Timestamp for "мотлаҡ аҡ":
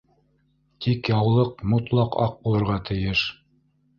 1.73-2.35